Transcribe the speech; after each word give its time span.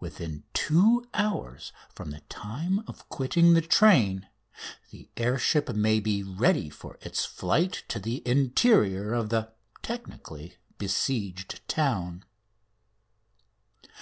Within 0.00 0.44
two 0.54 1.06
hours 1.12 1.70
from 1.94 2.10
the 2.10 2.20
time 2.30 2.82
of 2.86 3.06
quitting 3.10 3.52
the 3.52 3.60
train 3.60 4.26
the 4.90 5.10
air 5.18 5.36
ship 5.36 5.68
may 5.76 6.00
be 6.00 6.22
ready 6.22 6.70
for 6.70 6.96
its 7.02 7.26
flight 7.26 7.84
to 7.88 7.98
the 7.98 8.26
interior 8.26 9.12
of 9.12 9.28
the 9.28 9.52
technically 9.82 10.56
besieged 10.78 11.60
town. 11.68 12.24